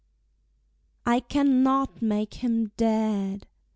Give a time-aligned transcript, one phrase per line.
[1.05, 3.45] I cannot make him dead!